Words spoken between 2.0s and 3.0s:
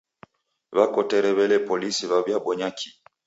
w'awiabonya kii?